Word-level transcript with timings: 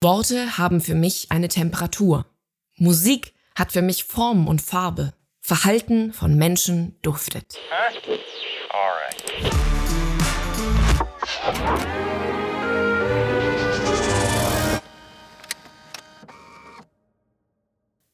Worte 0.00 0.56
haben 0.56 0.80
für 0.80 0.94
mich 0.94 1.32
eine 1.32 1.48
Temperatur. 1.48 2.24
Musik 2.76 3.34
hat 3.56 3.72
für 3.72 3.82
mich 3.82 4.04
Form 4.04 4.46
und 4.46 4.62
Farbe. 4.62 5.12
Verhalten 5.40 6.12
von 6.12 6.36
Menschen 6.36 6.96
duftet. 7.02 7.58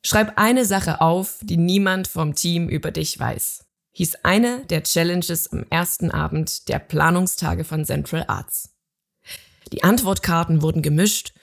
Schreib 0.03 0.39
eine 0.39 0.65
Sache 0.65 1.03
auf, 1.03 1.39
die 1.43 1.59
niemand 1.59 2.09
vom 2.09 2.35
Team 2.35 2.71
über 2.71 2.93
dich 2.93 3.19
weiß. 3.19 3.67
Hieß 3.93 4.15
eine 4.23 4.65
der 4.67 4.85
Challenges 4.85 5.53
am 5.53 5.67
ersten 5.69 6.11
Abend 6.11 6.67
der 6.71 6.79
Planungstage 6.79 7.65
von 7.65 7.85
Central 7.85 8.25
Arts. 8.27 8.75
Die 9.71 9.85
Antwortkarten 9.85 10.63
wurden 10.63 10.81
gemischt 10.81 11.34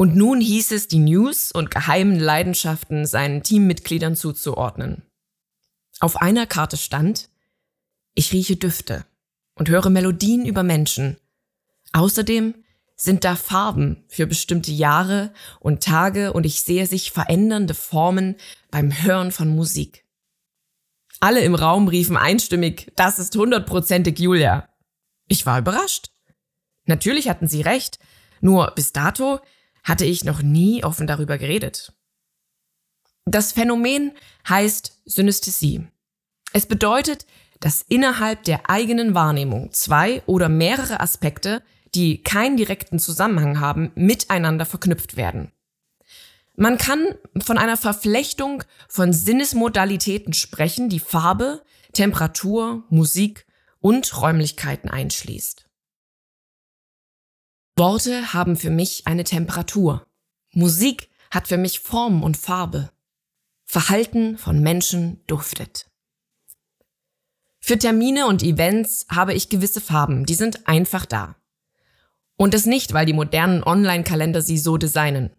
und 0.00 0.16
nun 0.16 0.40
hieß 0.40 0.72
es, 0.72 0.88
die 0.88 0.98
News 0.98 1.52
und 1.52 1.70
geheimen 1.70 2.18
Leidenschaften 2.18 3.04
seinen 3.04 3.42
Teammitgliedern 3.42 4.16
zuzuordnen. 4.16 5.02
Auf 6.00 6.16
einer 6.16 6.46
Karte 6.46 6.78
stand, 6.78 7.28
ich 8.14 8.32
rieche 8.32 8.56
Düfte 8.56 9.04
und 9.56 9.68
höre 9.68 9.90
Melodien 9.90 10.46
über 10.46 10.62
Menschen. 10.62 11.18
Außerdem 11.92 12.54
sind 12.96 13.24
da 13.24 13.36
Farben 13.36 14.02
für 14.08 14.26
bestimmte 14.26 14.72
Jahre 14.72 15.34
und 15.58 15.82
Tage 15.82 16.32
und 16.32 16.46
ich 16.46 16.62
sehe 16.62 16.86
sich 16.86 17.10
verändernde 17.10 17.74
Formen 17.74 18.36
beim 18.70 19.02
Hören 19.02 19.32
von 19.32 19.54
Musik. 19.54 20.06
Alle 21.20 21.42
im 21.42 21.54
Raum 21.54 21.88
riefen 21.88 22.16
einstimmig, 22.16 22.90
das 22.96 23.18
ist 23.18 23.36
hundertprozentig 23.36 24.18
Julia. 24.18 24.66
Ich 25.26 25.44
war 25.44 25.58
überrascht. 25.58 26.08
Natürlich 26.86 27.28
hatten 27.28 27.48
sie 27.48 27.60
recht, 27.60 27.98
nur 28.40 28.70
bis 28.74 28.94
dato 28.94 29.40
hatte 29.84 30.04
ich 30.04 30.24
noch 30.24 30.42
nie 30.42 30.84
offen 30.84 31.06
darüber 31.06 31.38
geredet. 31.38 31.92
Das 33.24 33.52
Phänomen 33.52 34.12
heißt 34.48 35.02
Synästhesie. 35.04 35.86
Es 36.52 36.66
bedeutet, 36.66 37.26
dass 37.60 37.82
innerhalb 37.82 38.44
der 38.44 38.68
eigenen 38.70 39.14
Wahrnehmung 39.14 39.70
zwei 39.72 40.22
oder 40.26 40.48
mehrere 40.48 41.00
Aspekte, 41.00 41.62
die 41.94 42.22
keinen 42.22 42.56
direkten 42.56 42.98
Zusammenhang 42.98 43.60
haben, 43.60 43.92
miteinander 43.94 44.64
verknüpft 44.66 45.16
werden. 45.16 45.52
Man 46.56 46.78
kann 46.78 47.14
von 47.40 47.58
einer 47.58 47.76
Verflechtung 47.76 48.64
von 48.88 49.12
Sinnesmodalitäten 49.12 50.32
sprechen, 50.32 50.88
die 50.88 51.00
Farbe, 51.00 51.62
Temperatur, 51.92 52.84
Musik 52.90 53.46
und 53.80 54.20
Räumlichkeiten 54.20 54.90
einschließt. 54.90 55.69
Worte 57.80 58.34
haben 58.34 58.56
für 58.56 58.68
mich 58.68 59.06
eine 59.06 59.24
Temperatur. 59.24 60.06
Musik 60.52 61.08
hat 61.30 61.48
für 61.48 61.56
mich 61.56 61.80
Form 61.80 62.22
und 62.22 62.36
Farbe. 62.36 62.90
Verhalten 63.64 64.36
von 64.36 64.60
Menschen 64.60 65.24
duftet. 65.26 65.90
Für 67.58 67.78
Termine 67.78 68.26
und 68.26 68.42
Events 68.42 69.06
habe 69.08 69.32
ich 69.32 69.48
gewisse 69.48 69.80
Farben, 69.80 70.26
die 70.26 70.34
sind 70.34 70.68
einfach 70.68 71.06
da. 71.06 71.36
Und 72.36 72.52
das 72.52 72.66
nicht, 72.66 72.92
weil 72.92 73.06
die 73.06 73.14
modernen 73.14 73.64
Online-Kalender 73.64 74.42
sie 74.42 74.58
so 74.58 74.76
designen. 74.76 75.30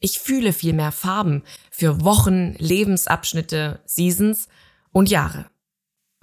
Ich 0.00 0.18
fühle 0.18 0.52
viel 0.52 0.72
mehr 0.72 0.90
Farben 0.90 1.44
für 1.70 2.02
Wochen, 2.02 2.54
Lebensabschnitte, 2.54 3.82
Seasons 3.86 4.48
und 4.90 5.10
Jahre. 5.10 5.48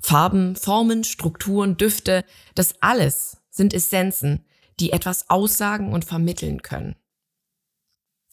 Farben, 0.01 0.57
Formen, 0.57 1.05
Strukturen, 1.05 1.77
Düfte, 1.77 2.25
das 2.55 2.75
alles 2.81 3.37
sind 3.51 3.73
Essenzen, 3.73 4.43
die 4.79 4.91
etwas 4.91 5.29
aussagen 5.29 5.93
und 5.93 6.05
vermitteln 6.05 6.61
können. 6.61 6.95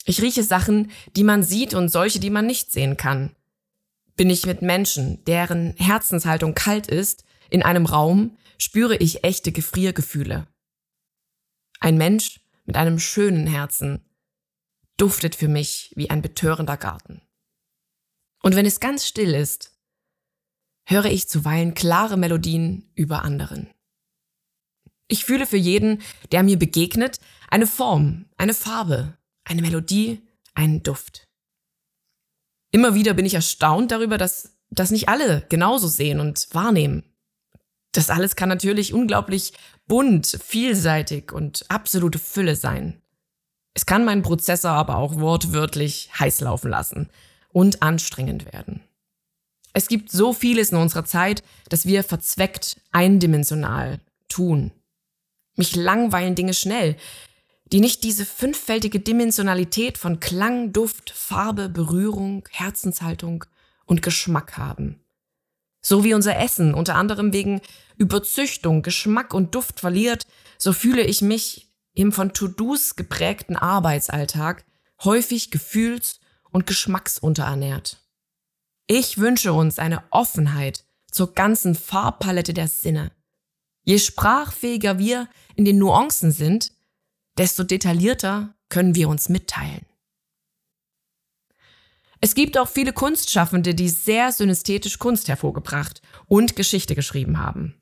Ich 0.04 0.20
rieche 0.20 0.42
Sachen, 0.42 0.90
die 1.14 1.22
man 1.22 1.42
sieht 1.42 1.74
und 1.74 1.88
solche, 1.88 2.18
die 2.18 2.30
man 2.30 2.46
nicht 2.46 2.72
sehen 2.72 2.96
kann. 2.96 3.36
Bin 4.16 4.30
ich 4.30 4.46
mit 4.46 4.62
Menschen, 4.62 5.24
deren 5.24 5.74
Herzenshaltung 5.76 6.54
kalt 6.54 6.86
ist, 6.86 7.24
in 7.50 7.62
einem 7.62 7.86
Raum, 7.86 8.36
spüre 8.58 8.96
ich 8.96 9.24
echte 9.24 9.52
Gefriergefühle. 9.52 10.46
Ein 11.80 11.96
Mensch 11.96 12.40
mit 12.64 12.76
einem 12.76 12.98
schönen 12.98 13.46
Herzen 13.46 14.04
duftet 14.96 15.34
für 15.34 15.48
mich 15.48 15.92
wie 15.96 16.10
ein 16.10 16.22
betörender 16.22 16.76
Garten. 16.76 17.22
Und 18.42 18.56
wenn 18.56 18.66
es 18.66 18.80
ganz 18.80 19.06
still 19.06 19.34
ist, 19.34 19.76
höre 20.84 21.06
ich 21.06 21.28
zuweilen 21.28 21.74
klare 21.74 22.16
Melodien 22.16 22.90
über 22.94 23.22
anderen. 23.22 23.70
Ich 25.12 25.26
fühle 25.26 25.44
für 25.44 25.58
jeden, 25.58 26.00
der 26.30 26.42
mir 26.42 26.58
begegnet, 26.58 27.20
eine 27.50 27.66
Form, 27.66 28.24
eine 28.38 28.54
Farbe, 28.54 29.12
eine 29.44 29.60
Melodie, 29.60 30.22
einen 30.54 30.82
Duft. 30.82 31.28
Immer 32.70 32.94
wieder 32.94 33.12
bin 33.12 33.26
ich 33.26 33.34
erstaunt 33.34 33.90
darüber, 33.90 34.16
dass 34.16 34.56
das 34.70 34.90
nicht 34.90 35.10
alle 35.10 35.44
genauso 35.50 35.86
sehen 35.86 36.18
und 36.18 36.48
wahrnehmen. 36.52 37.04
Das 37.92 38.08
alles 38.08 38.36
kann 38.36 38.48
natürlich 38.48 38.94
unglaublich 38.94 39.52
bunt, 39.86 40.38
vielseitig 40.42 41.30
und 41.30 41.66
absolute 41.68 42.18
Fülle 42.18 42.56
sein. 42.56 43.02
Es 43.74 43.84
kann 43.84 44.06
meinen 44.06 44.22
Prozessor 44.22 44.70
aber 44.70 44.96
auch 44.96 45.16
wortwörtlich 45.16 46.08
heiß 46.18 46.40
laufen 46.40 46.70
lassen 46.70 47.10
und 47.50 47.82
anstrengend 47.82 48.50
werden. 48.50 48.80
Es 49.74 49.88
gibt 49.88 50.10
so 50.10 50.32
vieles 50.32 50.70
in 50.70 50.78
unserer 50.78 51.04
Zeit, 51.04 51.42
dass 51.68 51.84
wir 51.84 52.02
verzweckt, 52.02 52.80
eindimensional 52.92 54.00
tun. 54.30 54.72
Mich 55.56 55.76
langweilen 55.76 56.34
Dinge 56.34 56.54
schnell, 56.54 56.96
die 57.66 57.80
nicht 57.80 58.04
diese 58.04 58.24
fünffältige 58.24 59.00
Dimensionalität 59.00 59.98
von 59.98 60.20
Klang, 60.20 60.72
Duft, 60.72 61.10
Farbe, 61.10 61.68
Berührung, 61.68 62.46
Herzenshaltung 62.50 63.44
und 63.86 64.02
Geschmack 64.02 64.58
haben. 64.58 65.00
So 65.80 66.04
wie 66.04 66.14
unser 66.14 66.38
Essen 66.38 66.74
unter 66.74 66.94
anderem 66.94 67.32
wegen 67.32 67.60
Überzüchtung 67.96 68.82
Geschmack 68.82 69.34
und 69.34 69.54
Duft 69.54 69.80
verliert, 69.80 70.26
so 70.58 70.72
fühle 70.72 71.02
ich 71.02 71.22
mich 71.22 71.68
im 71.94 72.12
von 72.12 72.32
To-Dos 72.32 72.96
geprägten 72.96 73.56
Arbeitsalltag 73.56 74.64
häufig 75.02 75.50
gefühls- 75.50 76.20
und 76.50 76.66
geschmacksunterernährt. 76.66 77.98
Ich 78.86 79.18
wünsche 79.18 79.52
uns 79.52 79.78
eine 79.78 80.02
Offenheit 80.10 80.84
zur 81.10 81.34
ganzen 81.34 81.74
Farbpalette 81.74 82.54
der 82.54 82.68
Sinne. 82.68 83.10
Je 83.84 83.98
sprachfähiger 83.98 84.98
wir 84.98 85.28
in 85.56 85.64
den 85.64 85.78
Nuancen 85.78 86.30
sind, 86.30 86.72
desto 87.36 87.64
detaillierter 87.64 88.54
können 88.68 88.94
wir 88.94 89.08
uns 89.08 89.28
mitteilen. 89.28 89.84
Es 92.20 92.34
gibt 92.34 92.56
auch 92.56 92.68
viele 92.68 92.92
Kunstschaffende, 92.92 93.74
die 93.74 93.88
sehr 93.88 94.30
synästhetisch 94.30 94.98
Kunst 94.98 95.28
hervorgebracht 95.28 96.00
und 96.28 96.54
Geschichte 96.54 96.94
geschrieben 96.94 97.40
haben. 97.40 97.74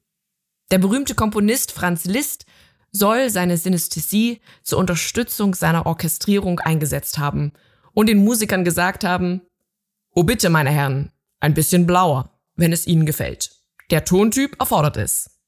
Der 0.70 0.78
berühmte 0.78 1.14
Komponist 1.14 1.72
Franz 1.72 2.06
Liszt 2.06 2.46
soll 2.90 3.28
seine 3.28 3.58
Synästhesie 3.58 4.40
zur 4.62 4.78
Unterstützung 4.78 5.54
seiner 5.54 5.84
Orchestrierung 5.84 6.58
eingesetzt 6.60 7.18
haben 7.18 7.52
und 7.92 8.08
den 8.08 8.24
Musikern 8.24 8.64
gesagt 8.64 9.04
haben, 9.04 9.42
Oh 10.14 10.24
bitte, 10.24 10.48
meine 10.48 10.70
Herren, 10.70 11.12
ein 11.40 11.54
bisschen 11.54 11.86
blauer, 11.86 12.40
wenn 12.56 12.72
es 12.72 12.86
Ihnen 12.86 13.06
gefällt. 13.06 13.50
Der 13.90 14.04
Tontyp 14.04 14.58
erfordert 14.58 14.96
es. 14.96 15.39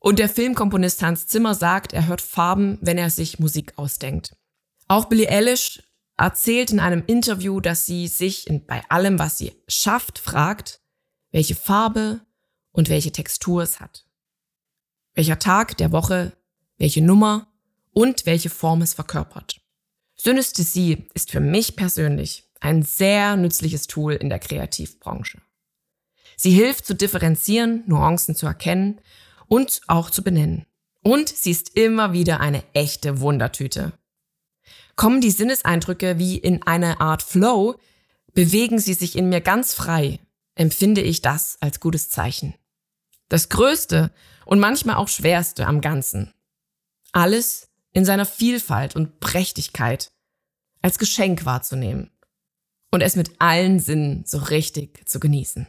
Und 0.00 0.18
der 0.18 0.30
Filmkomponist 0.30 1.02
Hans 1.02 1.26
Zimmer 1.26 1.54
sagt, 1.54 1.92
er 1.92 2.06
hört 2.06 2.22
Farben, 2.22 2.78
wenn 2.80 2.96
er 2.96 3.10
sich 3.10 3.38
Musik 3.38 3.74
ausdenkt. 3.76 4.34
Auch 4.88 5.04
Billie 5.04 5.28
Eilish 5.28 5.82
erzählt 6.16 6.70
in 6.70 6.80
einem 6.80 7.04
Interview, 7.06 7.60
dass 7.60 7.84
sie 7.84 8.08
sich 8.08 8.46
bei 8.66 8.82
allem, 8.88 9.18
was 9.18 9.36
sie 9.36 9.52
schafft, 9.68 10.18
fragt, 10.18 10.80
welche 11.32 11.54
Farbe 11.54 12.20
und 12.72 12.88
welche 12.88 13.12
Textur 13.12 13.62
es 13.62 13.78
hat. 13.78 14.06
Welcher 15.14 15.38
Tag 15.38 15.76
der 15.76 15.92
Woche, 15.92 16.32
welche 16.78 17.02
Nummer 17.02 17.48
und 17.92 18.24
welche 18.24 18.48
Form 18.50 18.80
es 18.80 18.94
verkörpert. 18.94 19.60
Synästhesie 20.16 21.08
ist 21.12 21.30
für 21.30 21.40
mich 21.40 21.76
persönlich 21.76 22.48
ein 22.60 22.82
sehr 22.82 23.36
nützliches 23.36 23.86
Tool 23.86 24.14
in 24.14 24.30
der 24.30 24.38
Kreativbranche. 24.38 25.42
Sie 26.36 26.52
hilft 26.52 26.86
zu 26.86 26.94
differenzieren, 26.94 27.84
Nuancen 27.86 28.34
zu 28.34 28.46
erkennen 28.46 29.00
und 29.50 29.82
auch 29.88 30.10
zu 30.10 30.22
benennen. 30.22 30.64
Und 31.02 31.28
sie 31.28 31.50
ist 31.50 31.76
immer 31.76 32.12
wieder 32.12 32.40
eine 32.40 32.62
echte 32.72 33.20
Wundertüte. 33.20 33.92
Kommen 34.96 35.20
die 35.20 35.30
Sinneseindrücke 35.30 36.18
wie 36.18 36.38
in 36.38 36.62
eine 36.62 37.00
Art 37.00 37.22
Flow, 37.22 37.78
bewegen 38.32 38.78
sie 38.78 38.94
sich 38.94 39.16
in 39.16 39.28
mir 39.28 39.40
ganz 39.40 39.74
frei, 39.74 40.20
empfinde 40.54 41.00
ich 41.00 41.20
das 41.20 41.58
als 41.60 41.80
gutes 41.80 42.10
Zeichen. 42.10 42.54
Das 43.28 43.48
Größte 43.48 44.12
und 44.44 44.60
manchmal 44.60 44.96
auch 44.96 45.08
Schwerste 45.08 45.66
am 45.66 45.80
Ganzen. 45.80 46.32
Alles 47.12 47.70
in 47.92 48.04
seiner 48.04 48.26
Vielfalt 48.26 48.94
und 48.94 49.20
Prächtigkeit 49.20 50.12
als 50.82 50.98
Geschenk 50.98 51.44
wahrzunehmen 51.44 52.10
und 52.92 53.00
es 53.00 53.16
mit 53.16 53.40
allen 53.40 53.80
Sinnen 53.80 54.24
so 54.26 54.38
richtig 54.38 55.08
zu 55.08 55.18
genießen. 55.18 55.66